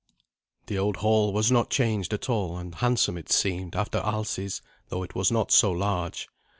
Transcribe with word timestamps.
The 0.65 0.79
old 0.79 0.95
hall 0.97 1.31
was 1.31 1.51
not 1.51 1.69
changed 1.69 2.11
at 2.11 2.27
all; 2.27 2.57
and 2.57 2.73
handsome 2.73 3.19
it 3.19 3.29
seemed 3.31 3.75
after 3.75 3.99
Alsi's, 3.99 4.63
though 4.89 5.03
it 5.03 5.13
was 5.13 5.31
not 5.31 5.51
so 5.51 5.69
large. 5.69 6.27